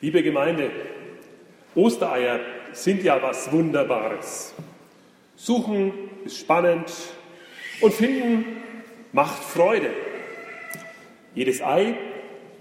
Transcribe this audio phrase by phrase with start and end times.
[0.00, 0.70] Liebe Gemeinde,
[1.74, 2.38] Ostereier
[2.72, 4.54] sind ja was Wunderbares.
[5.34, 5.92] Suchen
[6.24, 6.92] ist spannend
[7.80, 8.44] und finden
[9.12, 9.90] macht Freude.
[11.34, 11.96] Jedes Ei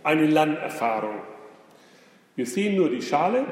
[0.01, 1.21] eine Lernerfahrung.
[2.35, 3.45] Wir sehen nur die Schale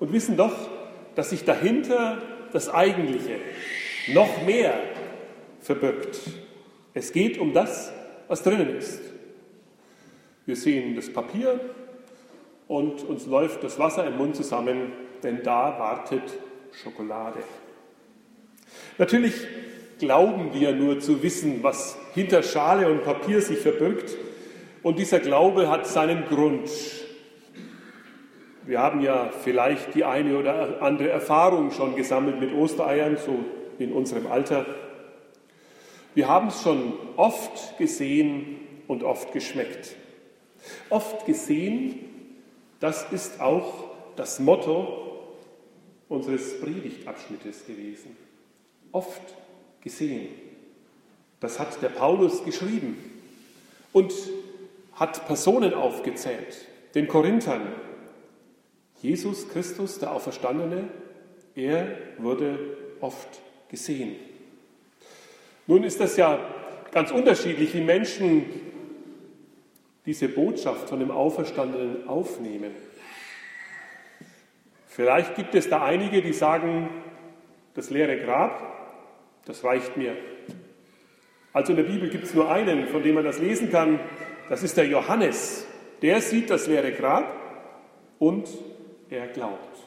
[0.00, 0.70] und wissen doch,
[1.14, 2.22] dass sich dahinter
[2.54, 3.36] das Eigentliche
[4.14, 4.72] noch mehr
[5.60, 6.18] verbirgt.
[6.94, 7.92] Es geht um das,
[8.28, 9.02] was drinnen ist.
[10.46, 11.60] Wir sehen das Papier
[12.72, 14.92] und uns läuft das Wasser im Mund zusammen,
[15.22, 16.22] denn da wartet
[16.72, 17.40] Schokolade.
[18.96, 19.34] Natürlich
[19.98, 24.16] glauben wir nur zu wissen, was hinter Schale und Papier sich verbirgt.
[24.82, 26.70] Und dieser Glaube hat seinen Grund.
[28.64, 33.38] Wir haben ja vielleicht die eine oder andere Erfahrung schon gesammelt mit Ostereiern, so
[33.78, 34.64] in unserem Alter.
[36.14, 39.94] Wir haben es schon oft gesehen und oft geschmeckt.
[40.88, 42.11] Oft gesehen,
[42.82, 43.84] das ist auch
[44.16, 45.28] das Motto
[46.08, 48.16] unseres Predigtabschnittes gewesen.
[48.90, 49.22] Oft
[49.80, 50.28] gesehen.
[51.38, 52.98] Das hat der Paulus geschrieben
[53.92, 54.12] und
[54.94, 57.68] hat Personen aufgezählt, den Korinthern.
[59.00, 60.88] Jesus Christus, der Auferstandene,
[61.54, 62.58] er wurde
[63.00, 64.16] oft gesehen.
[65.68, 66.40] Nun ist das ja
[66.90, 68.71] ganz unterschiedlich, wie Menschen
[70.06, 72.72] diese Botschaft von dem Auferstandenen aufnehmen.
[74.86, 76.88] Vielleicht gibt es da einige, die sagen,
[77.74, 78.60] das leere Grab,
[79.46, 80.16] das reicht mir.
[81.52, 84.00] Also in der Bibel gibt es nur einen, von dem man das lesen kann,
[84.48, 85.66] das ist der Johannes.
[86.02, 87.34] Der sieht das leere Grab
[88.18, 88.48] und
[89.08, 89.78] er glaubt.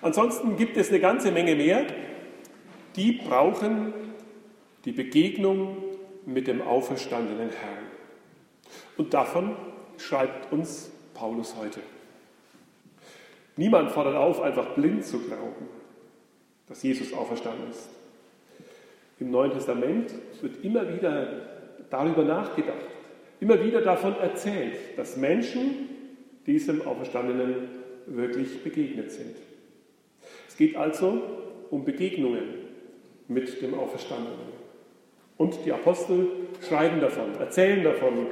[0.00, 1.86] Ansonsten gibt es eine ganze Menge mehr,
[2.96, 3.92] die brauchen
[4.84, 5.76] die Begegnung
[6.24, 7.77] mit dem auferstandenen Herrn.
[8.98, 9.56] Und davon
[9.96, 11.80] schreibt uns Paulus heute.
[13.56, 15.68] Niemand fordert auf, einfach blind zu glauben,
[16.68, 17.88] dass Jesus auferstanden ist.
[19.20, 21.28] Im Neuen Testament wird immer wieder
[21.90, 22.86] darüber nachgedacht,
[23.40, 25.88] immer wieder davon erzählt, dass Menschen
[26.46, 27.68] diesem Auferstandenen
[28.06, 29.36] wirklich begegnet sind.
[30.48, 31.22] Es geht also
[31.70, 32.44] um Begegnungen
[33.28, 34.58] mit dem Auferstandenen.
[35.36, 36.26] Und die Apostel
[36.66, 38.26] schreiben davon, erzählen davon,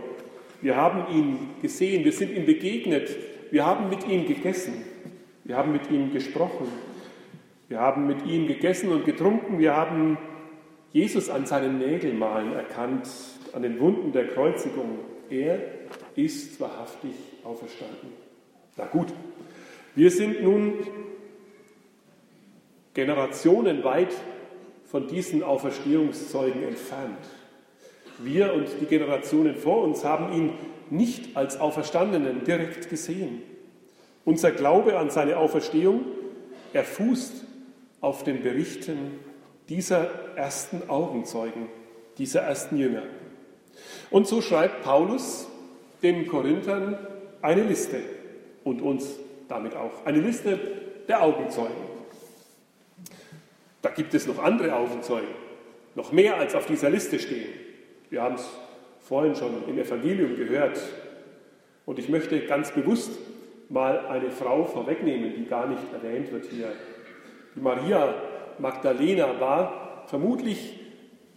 [0.63, 3.17] wir haben ihn gesehen, wir sind ihm begegnet,
[3.51, 4.75] wir haben mit ihm gegessen,
[5.45, 6.67] wir haben mit ihm gesprochen,
[7.69, 10.19] wir haben mit ihm gegessen und getrunken, wir haben
[10.93, 13.09] Jesus an seinen Nägelmalen erkannt,
[13.53, 14.99] an den Wunden der Kreuzigung.
[15.29, 15.59] Er
[16.15, 17.13] ist wahrhaftig
[17.45, 18.11] auferstanden.
[18.77, 19.09] Na gut,
[19.95, 20.75] wir sind nun
[22.95, 24.15] Generationen weit
[24.85, 27.27] von diesen Auferstehungszeugen entfernt.
[28.19, 30.53] Wir und die Generationen vor uns haben ihn
[30.91, 33.43] nicht als Auferstandenen direkt gesehen.
[34.25, 36.05] Unser Glaube an seine Auferstehung,
[36.73, 37.45] er fußt
[38.01, 39.21] auf den Berichten
[39.69, 41.69] dieser ersten Augenzeugen,
[42.19, 43.03] dieser ersten Jünger.
[44.11, 45.49] Und so schreibt Paulus
[46.03, 46.99] den Korinthern
[47.43, 48.01] eine Liste
[48.65, 49.07] und uns
[49.49, 50.59] damit auch eine Liste
[51.09, 51.97] der Augenzeugen.
[53.83, 55.29] Da gibt es noch andere Augenzeugen,
[55.95, 57.66] noch mehr als auf dieser Liste stehen.
[58.11, 58.49] Wir haben es
[59.01, 60.81] vorhin schon im Evangelium gehört.
[61.85, 63.11] Und ich möchte ganz bewusst
[63.69, 66.73] mal eine Frau vorwegnehmen, die gar nicht erwähnt wird hier.
[67.55, 68.15] Die Maria
[68.59, 70.81] Magdalena war vermutlich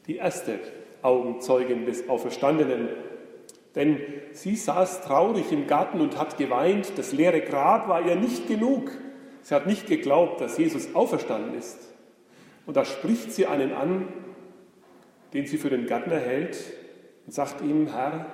[0.08, 0.59] die erste
[1.02, 2.90] Augenzeugin des Auferstandenen.
[3.75, 4.00] Denn
[4.31, 6.97] sie saß traurig im Garten und hat geweint.
[6.97, 8.91] Das leere Grab war ihr nicht genug.
[9.41, 11.90] Sie hat nicht geglaubt, dass Jesus auferstanden ist.
[12.66, 14.08] Und da spricht sie einen an,
[15.34, 16.57] den sie für den Gärtner hält
[17.25, 18.25] und sagt ihm, Herr,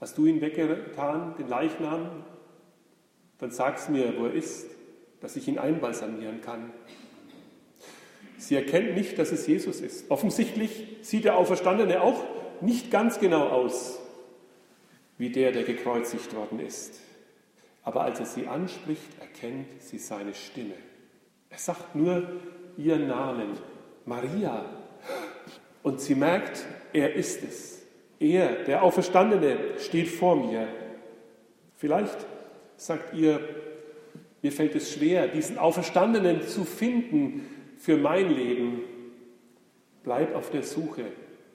[0.00, 2.24] hast du ihn weggetan, den Leichnam?
[3.38, 4.66] Dann sag's mir, wo er ist,
[5.20, 6.72] dass ich ihn einbalsamieren kann.
[8.38, 10.10] Sie erkennt nicht, dass es Jesus ist.
[10.10, 12.24] Offensichtlich sieht der Auferstandene auch
[12.62, 13.98] nicht ganz genau aus
[15.18, 16.98] wie der, der gekreuzigt worden ist.
[17.82, 20.74] Aber als er sie anspricht, erkennt sie seine Stimme.
[21.50, 22.40] Er sagt nur
[22.78, 23.58] ihren Namen,
[24.06, 24.64] Maria.
[25.82, 27.82] Und sie merkt, er ist es.
[28.18, 30.68] Er, der Auferstandene, steht vor mir.
[31.76, 32.16] Vielleicht
[32.76, 33.40] sagt ihr,
[34.42, 37.46] mir fällt es schwer, diesen Auferstandenen zu finden,
[37.78, 38.82] für mein Leben.
[40.02, 41.04] Bleib auf der Suche,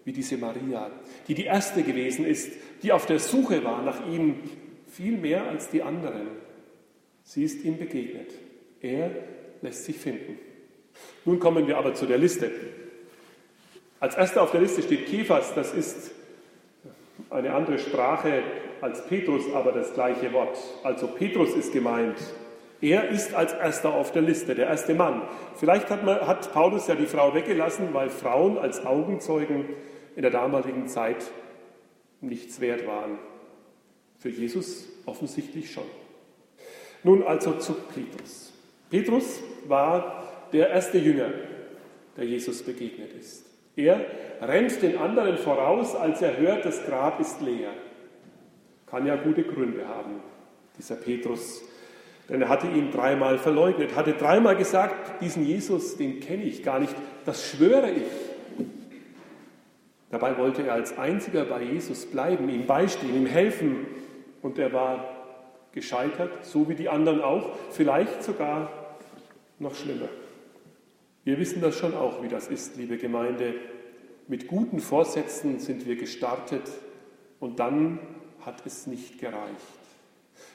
[0.04, 0.92] wie diese Maria,
[1.28, 2.51] die die erste gewesen ist,
[2.81, 4.39] die auf der Suche war nach ihm,
[4.88, 6.28] viel mehr als die anderen.
[7.24, 8.31] Sie ist ihm begegnet.
[8.81, 9.12] Er
[9.62, 10.38] lässt sich finden.
[11.25, 12.51] Nun kommen wir aber zu der Liste.
[14.00, 16.12] Als erster auf der Liste steht Kephas, das ist
[17.30, 18.44] eine andere Sprache
[18.81, 20.57] als Petrus aber das gleiche Wort.
[20.83, 22.18] Also Petrus ist gemeint.
[22.81, 25.21] Er ist als erster auf der Liste, der erste Mann.
[25.56, 29.65] Vielleicht hat, man, hat Paulus ja die Frau weggelassen, weil Frauen als Augenzeugen
[30.15, 31.31] in der damaligen Zeit
[32.21, 33.18] nichts wert waren.
[34.19, 35.86] Für Jesus offensichtlich schon.
[37.03, 38.53] Nun also zu Petrus.
[38.89, 41.31] Petrus war der erste Jünger,
[42.18, 43.44] der Jesus begegnet ist.
[43.75, 44.06] Er
[44.42, 47.72] rennt den anderen voraus, als er hört, das Grab ist leer.
[48.86, 50.22] Kann ja gute Gründe haben,
[50.77, 51.63] dieser Petrus.
[52.30, 56.80] Denn er hatte ihn dreimal verleugnet, hatte dreimal gesagt, diesen Jesus, den kenne ich gar
[56.80, 56.95] nicht,
[57.25, 58.66] das schwöre ich.
[60.10, 63.86] Dabei wollte er als einziger bei Jesus bleiben, ihm beistehen, ihm helfen.
[64.42, 65.06] Und er war
[65.74, 68.71] gescheitert, so wie die anderen auch, vielleicht sogar
[69.60, 70.07] noch schlimmer.
[71.25, 73.56] Wir wissen das schon auch, wie das ist, liebe Gemeinde.
[74.27, 76.69] Mit guten Vorsätzen sind wir gestartet
[77.39, 77.98] und dann
[78.42, 79.39] hat es nicht gereicht.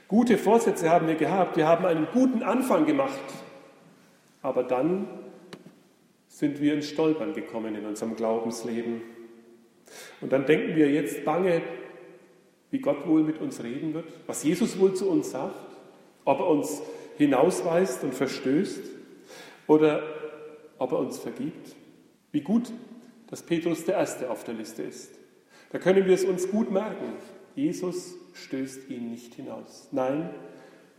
[0.06, 3.18] Gute Vorsätze haben wir gehabt, wir haben einen guten Anfang gemacht,
[4.42, 5.08] aber dann
[6.28, 9.02] sind wir ins Stolpern gekommen in unserem Glaubensleben.
[10.20, 11.62] Und dann denken wir jetzt bange,
[12.70, 15.56] wie Gott wohl mit uns reden wird, was Jesus wohl zu uns sagt,
[16.24, 16.80] ob er uns
[17.18, 18.84] hinausweist und verstößt
[19.66, 20.19] oder
[20.80, 21.76] ob er uns vergibt.
[22.32, 22.72] Wie gut,
[23.28, 25.12] dass Petrus der Erste auf der Liste ist.
[25.70, 27.12] Da können wir es uns gut merken.
[27.54, 29.88] Jesus stößt ihn nicht hinaus.
[29.92, 30.30] Nein,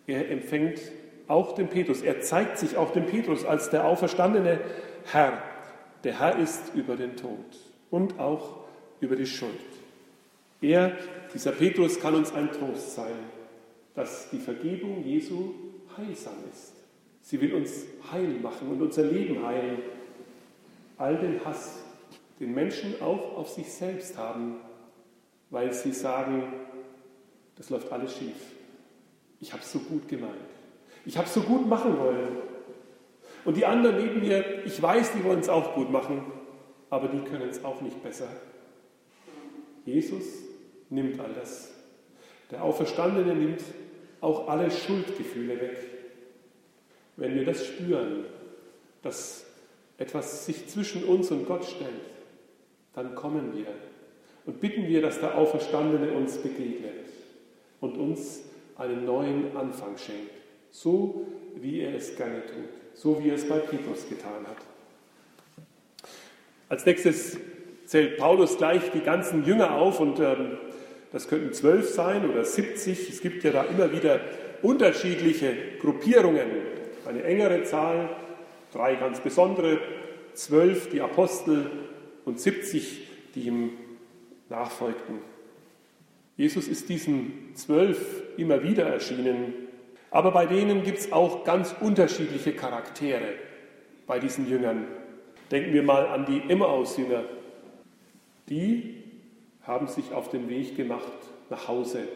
[0.07, 0.79] er empfängt
[1.27, 2.01] auch den Petrus.
[2.01, 4.61] Er zeigt sich auch dem Petrus als der auferstandene
[5.05, 5.41] Herr.
[6.03, 7.45] Der Herr ist über den Tod
[7.89, 8.59] und auch
[8.99, 9.51] über die Schuld.
[10.61, 10.95] Er,
[11.33, 13.17] dieser Petrus, kann uns ein Trost sein,
[13.95, 15.53] dass die Vergebung Jesu
[15.97, 16.80] heilsam ist.
[17.21, 19.79] Sie will uns heil machen und unser Leben heilen.
[20.97, 21.83] All den Hass,
[22.39, 24.57] den Menschen auch auf sich selbst haben,
[25.49, 26.53] weil sie sagen,
[27.55, 28.35] das läuft alles schief.
[29.39, 30.35] Ich habe es so gut gemeint.
[31.05, 32.37] Ich habe es so gut machen wollen.
[33.43, 36.23] Und die anderen neben mir, ich weiß, die wollen es auch gut machen,
[36.89, 38.27] aber die können es auch nicht besser.
[39.85, 40.25] Jesus
[40.89, 41.71] nimmt all das.
[42.51, 43.61] Der Auferstandene nimmt
[44.19, 45.90] auch alle Schuldgefühle weg.
[47.17, 48.25] Wenn wir das spüren,
[49.01, 49.45] dass
[49.97, 51.89] etwas sich zwischen uns und Gott stellt,
[52.93, 53.67] dann kommen wir
[54.45, 57.05] und bitten wir, dass der Auferstandene uns begegnet
[57.79, 58.41] und uns
[58.75, 60.31] einen neuen Anfang schenkt,
[60.71, 64.57] so wie er es gerne tut, so wie er es bei Petrus getan hat.
[66.69, 67.37] Als nächstes
[67.85, 70.57] zählt Paulus gleich die ganzen Jünger auf und ähm,
[71.11, 73.09] das könnten zwölf sein oder 70.
[73.09, 74.21] Es gibt ja da immer wieder
[74.61, 76.47] unterschiedliche Gruppierungen.
[77.07, 78.09] Eine engere Zahl,
[78.71, 79.79] drei ganz besondere,
[80.33, 81.69] zwölf die Apostel
[82.25, 83.71] und 70 die ihm
[84.49, 85.19] nachfolgten.
[86.37, 89.53] Jesus ist diesen zwölf immer wieder erschienen,
[90.09, 93.33] aber bei denen gibt es auch ganz unterschiedliche Charaktere
[94.07, 94.85] bei diesen Jüngern.
[95.49, 97.23] Denken wir mal an die Emmaus-Jünger.
[98.49, 99.03] Die
[99.63, 101.11] haben sich auf den Weg gemacht
[101.49, 102.07] nach Hause,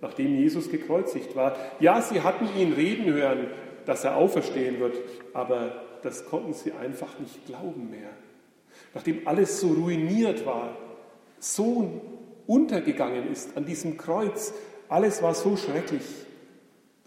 [0.00, 1.56] nachdem Jesus gekreuzigt war.
[1.80, 3.46] Ja, sie hatten ihn reden hören,
[3.86, 4.96] dass er auferstehen wird,
[5.32, 8.10] aber das konnten sie einfach nicht glauben mehr.
[8.94, 10.76] Nachdem alles so ruiniert war,
[11.38, 12.00] so
[12.46, 14.52] untergegangen ist an diesem Kreuz,
[14.88, 16.02] alles war so schrecklich,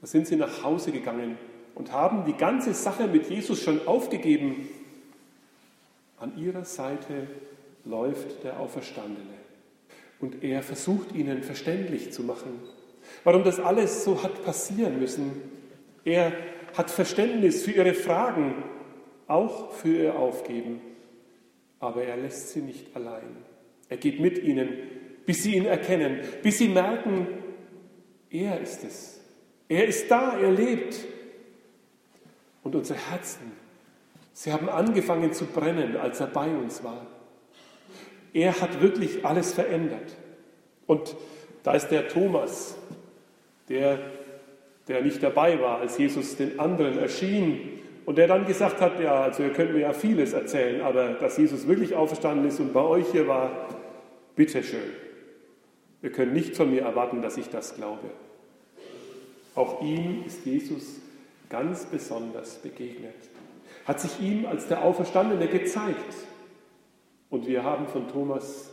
[0.02, 1.38] da sind sie nach Hause gegangen
[1.76, 4.68] und haben die ganze Sache mit Jesus schon aufgegeben.
[6.20, 7.28] An ihrer Seite
[7.86, 9.34] läuft der Auferstandene.
[10.20, 12.62] Und er versucht ihnen verständlich zu machen,
[13.24, 15.42] warum das alles so hat passieren müssen.
[16.06, 16.32] Er
[16.74, 18.64] hat Verständnis für ihre Fragen,
[19.28, 20.82] auch für ihr Aufgeben.
[21.80, 23.38] Aber er lässt sie nicht allein.
[23.90, 24.70] Er geht mit ihnen,
[25.26, 27.28] bis sie ihn erkennen, bis sie merken,
[28.30, 29.22] er ist es.
[29.68, 30.98] Er ist da, er lebt.
[32.64, 33.52] Und unsere Herzen,
[34.32, 37.06] sie haben angefangen zu brennen, als er bei uns war.
[38.34, 40.16] Er hat wirklich alles verändert.
[40.88, 41.16] Und
[41.62, 42.76] da ist der Thomas,
[43.70, 44.00] der,
[44.88, 49.24] der nicht dabei war, als Jesus den anderen erschien und der dann gesagt hat, ja,
[49.24, 52.82] also ihr könnt mir ja vieles erzählen, aber dass Jesus wirklich auferstanden ist und bei
[52.82, 53.70] euch hier war,
[54.36, 54.92] bitteschön.
[56.02, 58.10] Ihr könnt nicht von mir erwarten, dass ich das glaube.
[59.56, 61.00] Auch ihm ist Jesus
[61.50, 63.14] ganz besonders begegnet,
[63.86, 66.16] hat sich ihm als der Auferstandene gezeigt
[67.30, 68.72] und wir haben von Thomas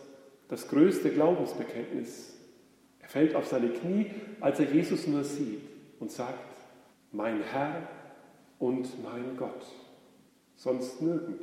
[0.48, 2.34] das größte Glaubensbekenntnis.
[3.00, 4.06] Er fällt auf seine Knie,
[4.40, 5.69] als er Jesus nur sieht
[6.00, 6.56] und sagt,
[7.12, 7.88] mein Herr
[8.58, 9.66] und mein Gott.
[10.56, 11.42] Sonst nirgend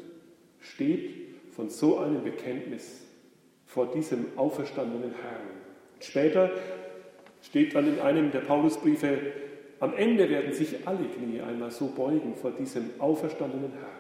[0.60, 1.12] steht
[1.56, 3.04] von so einem Bekenntnis
[3.66, 5.48] vor diesem auferstandenen Herrn.
[6.00, 6.52] Später
[7.42, 9.20] steht dann in einem der Paulusbriefe,
[9.80, 13.98] am Ende werden sich alle Knie einmal so beugen vor diesem auferstandenen Herrn.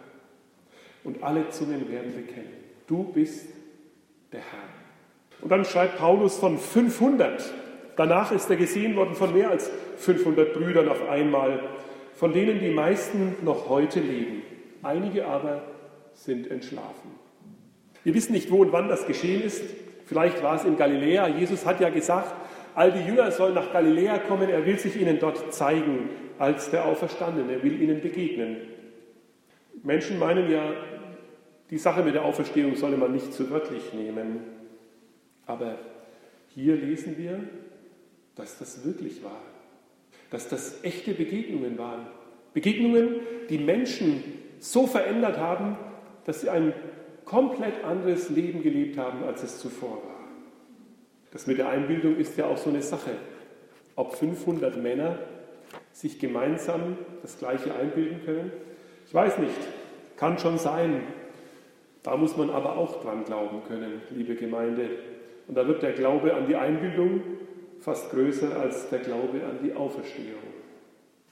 [1.03, 2.53] Und alle Zungen werden bekennen,
[2.87, 3.47] du bist
[4.31, 4.69] der Herr.
[5.41, 7.53] Und dann schreibt Paulus von 500.
[7.97, 11.59] Danach ist er gesehen worden von mehr als 500 Brüdern auf einmal,
[12.13, 14.43] von denen die meisten noch heute leben.
[14.83, 15.63] Einige aber
[16.13, 17.11] sind entschlafen.
[18.03, 19.63] Wir wissen nicht, wo und wann das geschehen ist.
[20.05, 21.27] Vielleicht war es in Galiläa.
[21.27, 22.33] Jesus hat ja gesagt,
[22.75, 24.49] all die Jünger sollen nach Galiläa kommen.
[24.49, 27.51] Er will sich ihnen dort zeigen als der Auferstandene.
[27.51, 28.57] Er will ihnen begegnen.
[29.83, 30.61] Menschen meinen ja,
[31.69, 34.41] die Sache mit der Auferstehung solle man nicht zu wörtlich nehmen.
[35.45, 35.79] Aber
[36.49, 37.39] hier lesen wir,
[38.37, 39.41] dass das wirklich war.
[40.29, 42.07] Dass das echte Begegnungen waren.
[42.53, 43.15] Begegnungen,
[43.49, 44.23] die Menschen
[44.59, 45.77] so verändert haben,
[46.25, 46.73] dass sie ein
[47.25, 50.27] komplett anderes Leben gelebt haben, als es zuvor war.
[51.31, 53.11] Das mit der Einbildung ist ja auch so eine Sache.
[53.95, 55.19] Ob 500 Männer
[55.91, 58.51] sich gemeinsam das Gleiche einbilden können,
[59.05, 59.55] ich weiß nicht.
[60.17, 61.01] Kann schon sein.
[62.03, 64.89] Da muss man aber auch dran glauben können, liebe Gemeinde.
[65.47, 67.21] Und da wird der Glaube an die Einbildung
[67.87, 70.43] fast größer als der Glaube an die Auferstehung.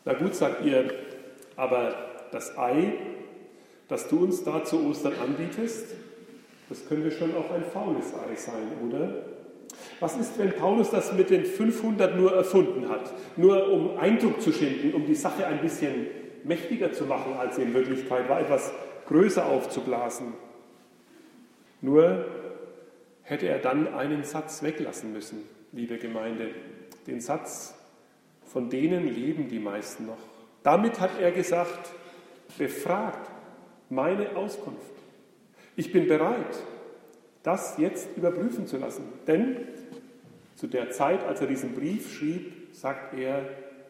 [0.06, 0.86] Na gut, sagt ihr,
[1.58, 1.94] aber
[2.32, 2.94] das Ei,
[3.90, 5.96] das du uns da zu Ostern anbietest,
[6.70, 9.26] das könnte schon auch ein faules Ei sein, oder?
[10.00, 13.12] Was ist, wenn Paulus das mit den 500 nur erfunden hat?
[13.36, 16.08] Nur um Eindruck zu schinden, um die Sache ein bisschen
[16.46, 18.72] mächtiger zu machen, als sie in Wirklichkeit war, etwas
[19.10, 20.28] größer aufzublasen.
[21.82, 22.24] Nur
[23.24, 26.50] hätte er dann einen Satz weglassen müssen, liebe Gemeinde.
[27.06, 27.76] Den Satz,
[28.46, 30.18] von denen leben die meisten noch.
[30.64, 31.92] Damit hat er gesagt,
[32.58, 33.30] befragt
[33.90, 34.82] meine Auskunft.
[35.76, 36.64] Ich bin bereit,
[37.44, 39.04] das jetzt überprüfen zu lassen.
[39.28, 39.58] Denn
[40.56, 43.46] zu der Zeit, als er diesen Brief schrieb, sagt er,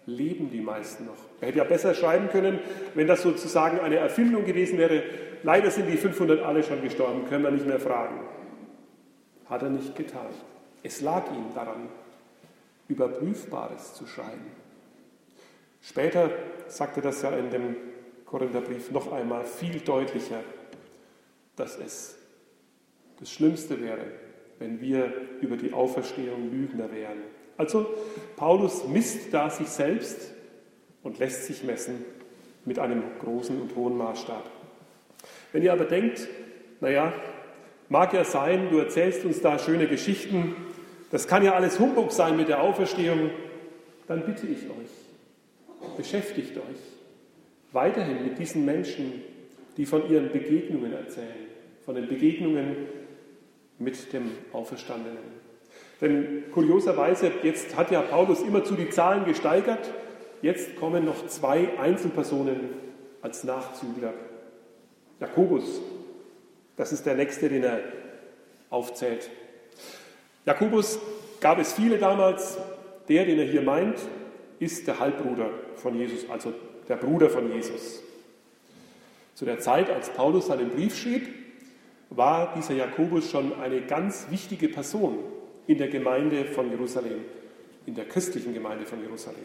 [0.08, 1.18] leben die meisten noch.
[1.40, 2.60] Er hätte ja besser schreiben können,
[2.96, 5.04] wenn das sozusagen eine Erfindung gewesen wäre.
[5.44, 8.20] Leider sind die 500 alle schon gestorben, können wir nicht mehr fragen.
[9.46, 10.28] Hat er nicht getan.
[10.86, 11.90] Es lag ihm daran,
[12.88, 14.52] Überprüfbares zu schreiben.
[15.82, 16.30] Später
[16.68, 17.76] sagte das ja in dem
[18.26, 20.44] Korintherbrief noch einmal viel deutlicher,
[21.56, 22.16] dass es
[23.20, 24.06] das Schlimmste wäre,
[24.60, 25.12] wenn wir
[25.42, 27.18] über die Auferstehung Lügner wären.
[27.58, 27.88] Also
[28.36, 30.34] Paulus misst da sich selbst
[31.02, 32.06] und lässt sich messen
[32.64, 34.48] mit einem großen und hohen Maßstab.
[35.52, 36.28] Wenn ihr aber denkt,
[36.80, 37.12] naja,
[37.90, 40.56] mag ja sein, du erzählst uns da schöne Geschichten,
[41.12, 43.30] das kann ja alles Humbug sein mit der Auferstehung,
[44.08, 46.96] dann bitte ich euch, beschäftigt euch
[47.76, 49.22] weiterhin mit diesen Menschen,
[49.78, 51.46] die von ihren Begegnungen erzählen,
[51.84, 52.76] von den Begegnungen
[53.78, 55.36] mit dem Auferstandenen.
[56.00, 59.92] Denn kurioserweise, jetzt hat ja Paulus immerzu die Zahlen gesteigert,
[60.42, 62.70] jetzt kommen noch zwei Einzelpersonen
[63.22, 64.14] als Nachzügler.
[65.20, 65.82] Jakobus,
[66.78, 67.80] das ist der nächste, den er
[68.70, 69.30] aufzählt.
[70.46, 71.00] Jakobus
[71.40, 72.58] gab es viele damals.
[73.08, 74.00] Der, den er hier meint,
[74.60, 76.54] ist der Halbbruder von Jesus, also
[76.90, 78.02] der Bruder von Jesus.
[79.36, 81.28] Zu der Zeit, als Paulus seinen Brief schrieb,
[82.10, 85.20] war dieser Jakobus schon eine ganz wichtige Person
[85.68, 87.26] in der Gemeinde von Jerusalem,
[87.86, 89.38] in der christlichen Gemeinde von Jerusalem.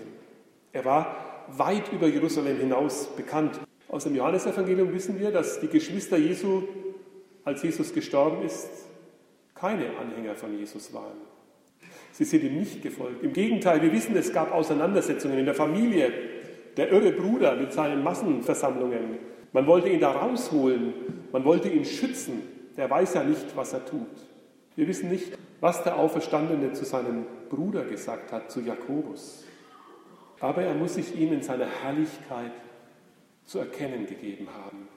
[0.73, 3.61] Er war weit über Jerusalem hinaus bekannt.
[3.89, 6.63] Aus dem Johannesevangelium wissen wir, dass die Geschwister Jesu,
[7.45, 8.69] als Jesus gestorben ist,
[9.61, 11.19] keine Anhänger von Jesus waren.
[12.13, 13.23] Sie sind ihm nicht gefolgt.
[13.23, 16.13] Im Gegenteil, wir wissen, es gab Auseinandersetzungen in der Familie.
[16.77, 19.19] Der irre Bruder mit seinen Massenversammlungen.
[19.53, 20.95] Man wollte ihn da rausholen.
[21.33, 22.43] Man wollte ihn schützen.
[22.77, 24.07] Der weiß ja nicht, was er tut.
[24.77, 29.45] Wir wissen nicht, was der Auferstandene zu seinem Bruder gesagt hat, zu Jakobus.
[30.41, 32.53] Aber er muss sich ihm in seiner Herrlichkeit
[33.45, 34.89] zu erkennen gegeben haben.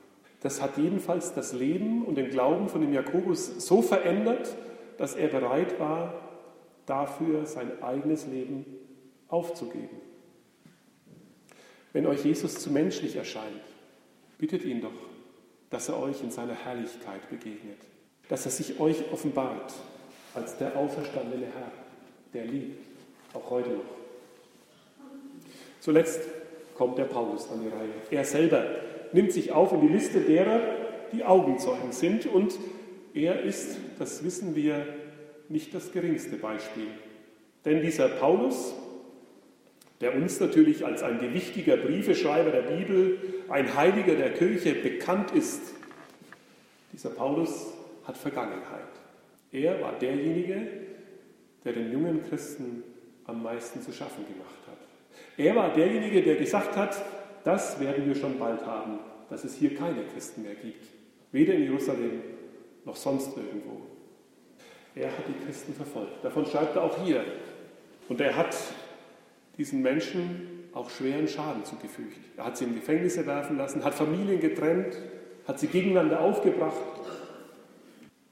[0.43, 4.53] Das hat jedenfalls das Leben und den Glauben von dem Jakobus so verändert,
[4.97, 6.13] dass er bereit war,
[6.85, 8.65] dafür sein eigenes Leben
[9.29, 10.01] aufzugeben.
[11.93, 13.61] Wenn euch Jesus zu menschlich erscheint,
[14.37, 14.91] bittet ihn doch,
[15.69, 17.77] dass er euch in seiner Herrlichkeit begegnet,
[18.27, 19.73] dass er sich euch offenbart
[20.35, 21.71] als der auferstandene Herr,
[22.33, 22.83] der liebt,
[23.33, 23.85] auch heute noch.
[25.79, 26.21] Zuletzt
[26.75, 27.93] kommt der Paulus an die Reihe.
[28.11, 28.65] Er selber
[29.13, 30.61] nimmt sich auf in die Liste derer,
[31.11, 32.57] die Augenzeugen sind und
[33.13, 34.85] er ist, das wissen wir,
[35.49, 36.87] nicht das geringste Beispiel.
[37.63, 38.73] Denn dieser Paulus,
[40.01, 43.17] der uns natürlich als ein gewichtiger Briefeschreiber der Bibel,
[43.49, 45.61] ein Heiliger der Kirche bekannt ist,
[46.91, 47.73] dieser Paulus
[48.05, 48.81] hat Vergangenheit.
[49.51, 50.67] Er war derjenige,
[51.63, 52.83] der den jungen Christen
[53.25, 54.77] am meisten zu schaffen gemacht hat.
[55.37, 56.95] Er war derjenige, der gesagt hat,
[57.43, 60.85] das werden wir schon bald haben, dass es hier keine Christen mehr gibt.
[61.31, 62.21] Weder in Jerusalem
[62.85, 63.81] noch sonst irgendwo.
[64.95, 66.23] Er hat die Christen verfolgt.
[66.23, 67.23] Davon schreibt er auch hier.
[68.09, 68.55] Und er hat
[69.57, 72.19] diesen Menschen auch schweren Schaden zugefügt.
[72.37, 74.97] Er hat sie in Gefängnisse werfen lassen, hat Familien getrennt,
[75.47, 76.81] hat sie gegeneinander aufgebracht.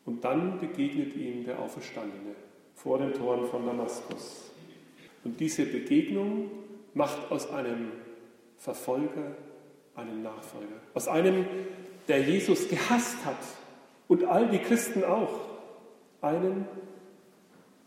[0.05, 2.35] Und dann begegnet ihm der Auferstandene
[2.75, 4.51] vor den Toren von Damaskus.
[5.23, 6.49] Und diese Begegnung
[6.93, 7.91] macht aus einem
[8.61, 9.35] Verfolger
[9.95, 10.75] einen Nachfolger.
[10.93, 11.47] Aus einem,
[12.07, 13.39] der Jesus gehasst hat
[14.07, 15.39] und all die Christen auch.
[16.21, 16.67] Einen,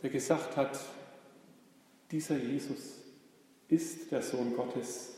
[0.03, 0.77] der gesagt hat,
[2.11, 3.05] dieser Jesus
[3.69, 5.17] ist der Sohn Gottes,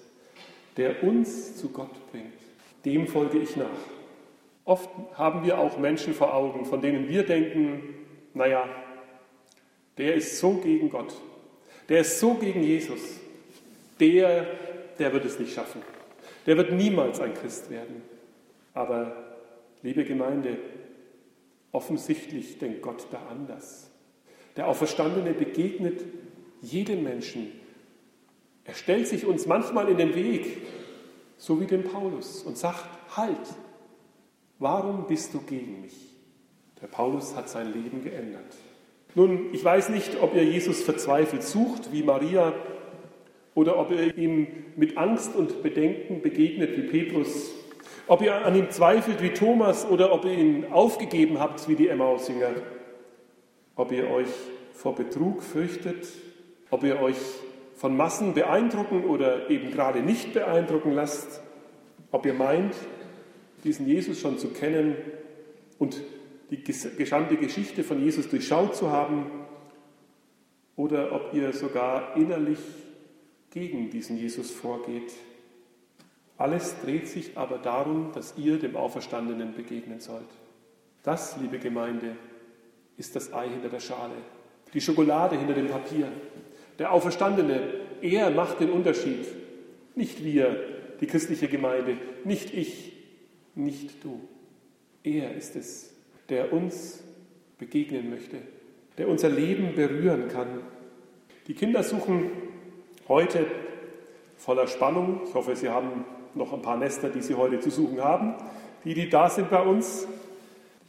[0.77, 2.35] der uns zu Gott bringt.
[2.85, 3.67] Dem folge ich nach.
[4.67, 7.95] Oft haben wir auch Menschen vor Augen, von denen wir denken,
[8.35, 8.69] naja,
[9.97, 11.15] der ist so gegen Gott,
[11.89, 13.01] der ist so gegen Jesus,
[13.99, 14.66] der,
[14.99, 15.83] der wird es nicht schaffen.
[16.47, 18.03] Der wird niemals ein Christ werden.
[18.75, 19.17] Aber,
[19.83, 20.59] liebe Gemeinde,
[21.73, 23.91] offensichtlich denkt Gott da anders.
[24.57, 26.03] Der Auferstandene begegnet
[26.63, 27.53] jedem Menschen.
[28.65, 30.63] Er stellt sich uns manchmal in den Weg,
[31.37, 32.85] so wie dem Paulus, und sagt,
[33.17, 33.37] halt,
[34.59, 36.17] warum bist du gegen mich?
[36.81, 38.55] Der Paulus hat sein Leben geändert.
[39.15, 42.53] Nun, ich weiß nicht, ob ihr Jesus verzweifelt sucht, wie Maria
[43.57, 44.47] oder ob ihr ihm
[44.77, 47.55] mit Angst und Bedenken begegnet wie Petrus,
[48.07, 51.89] ob ihr an ihm zweifelt wie Thomas oder ob ihr ihn aufgegeben habt wie die
[51.89, 52.51] Emmaus-Jünger,
[53.75, 54.29] ob ihr euch
[54.75, 56.07] vor Betrug fürchtet,
[56.71, 57.17] ob ihr euch
[57.75, 61.41] von Massen beeindrucken oder eben gerade nicht beeindrucken lasst,
[62.11, 62.75] ob ihr meint,
[63.65, 64.97] diesen Jesus schon zu kennen
[65.79, 66.03] und
[66.51, 69.31] die gesamte Geschichte von Jesus durchschaut zu haben,
[70.77, 72.59] oder ob ihr sogar innerlich
[73.57, 75.15] gegen diesen Jesus vorgeht.
[76.37, 80.29] Alles dreht sich aber darum, dass ihr dem Auferstandenen begegnen sollt.
[81.03, 82.17] Das, liebe Gemeinde,
[82.99, 84.13] ist das Ei hinter der Schale,
[84.75, 86.13] die Schokolade hinter dem Papier.
[86.79, 87.63] Der Auferstandene,
[88.03, 89.25] er macht den Unterschied.
[89.95, 90.63] Nicht wir,
[91.01, 92.93] die christliche Gemeinde, nicht ich,
[93.55, 94.21] nicht du.
[95.03, 95.95] Er ist es,
[96.29, 97.03] der uns
[97.57, 98.37] begegnen möchte,
[98.99, 100.61] der unser Leben berühren kann.
[101.47, 102.31] Die Kinder suchen
[103.09, 103.47] Heute
[104.37, 105.21] voller Spannung.
[105.29, 108.35] Ich hoffe, Sie haben noch ein paar Nester, die Sie heute zu suchen haben,
[108.85, 110.09] die, die da sind bei uns.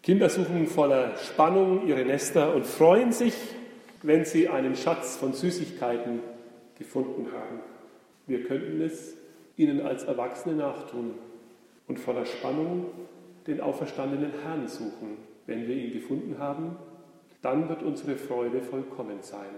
[0.02, 3.36] Kinder suchen voller Spannung ihre Nester und freuen sich,
[4.02, 6.22] wenn sie einen Schatz von Süßigkeiten
[6.78, 7.60] gefunden haben.
[8.26, 9.16] Wir könnten es
[9.56, 11.16] ihnen als Erwachsene nachtun
[11.88, 12.86] und voller Spannung
[13.46, 15.18] den auferstandenen Herrn suchen.
[15.46, 16.78] Wenn wir ihn gefunden haben,
[17.42, 19.50] dann wird unsere Freude vollkommen sein.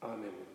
[0.00, 0.45] Amen.